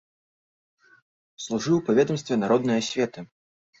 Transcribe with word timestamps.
Служыў 1.47 1.77
па 1.91 1.97
ведамстве 1.99 2.33
народнай 2.45 2.77
асветы. 2.85 3.19